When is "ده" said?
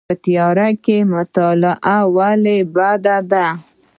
3.31-3.47